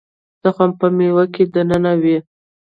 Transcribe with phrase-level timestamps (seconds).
[0.41, 2.17] تخم په مېوه کې دننه وي